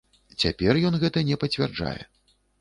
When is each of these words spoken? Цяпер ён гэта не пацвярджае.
Цяпер 0.43 0.79
ён 0.89 0.97
гэта 1.03 1.23
не 1.29 1.37
пацвярджае. 1.45 2.01